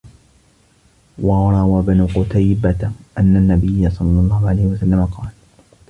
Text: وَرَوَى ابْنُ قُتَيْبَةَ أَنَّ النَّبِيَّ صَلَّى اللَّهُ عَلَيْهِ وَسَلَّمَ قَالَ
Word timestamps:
وَرَوَى 1.21 1.79
ابْنُ 1.79 2.07
قُتَيْبَةَ 2.07 2.91
أَنَّ 3.17 3.35
النَّبِيَّ 3.37 3.89
صَلَّى 3.89 4.07
اللَّهُ 4.19 4.49
عَلَيْهِ 4.49 4.65
وَسَلَّمَ 4.65 5.05
قَالَ 5.05 5.29